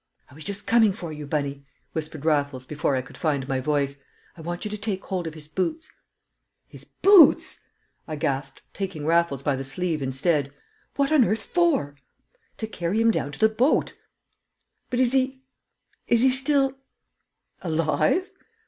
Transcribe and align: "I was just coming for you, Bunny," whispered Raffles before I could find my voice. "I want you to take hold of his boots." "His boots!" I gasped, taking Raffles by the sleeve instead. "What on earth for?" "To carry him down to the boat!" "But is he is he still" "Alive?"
"I 0.31 0.33
was 0.33 0.43
just 0.45 0.65
coming 0.65 0.93
for 0.93 1.13
you, 1.13 1.27
Bunny," 1.27 1.63
whispered 1.93 2.25
Raffles 2.25 2.65
before 2.65 2.95
I 2.95 3.03
could 3.03 3.17
find 3.19 3.47
my 3.47 3.59
voice. 3.59 3.97
"I 4.35 4.41
want 4.41 4.65
you 4.65 4.71
to 4.71 4.77
take 4.79 5.03
hold 5.03 5.27
of 5.27 5.35
his 5.35 5.47
boots." 5.47 5.91
"His 6.67 6.85
boots!" 6.85 7.61
I 8.07 8.15
gasped, 8.15 8.63
taking 8.73 9.05
Raffles 9.05 9.43
by 9.43 9.55
the 9.55 9.63
sleeve 9.63 10.01
instead. 10.01 10.51
"What 10.95 11.11
on 11.11 11.23
earth 11.23 11.43
for?" 11.43 11.93
"To 12.57 12.65
carry 12.65 12.99
him 12.99 13.11
down 13.11 13.31
to 13.33 13.39
the 13.39 13.47
boat!" 13.47 13.95
"But 14.89 14.99
is 14.99 15.11
he 15.11 15.43
is 16.07 16.21
he 16.21 16.31
still" 16.31 16.79
"Alive?" 17.61 18.27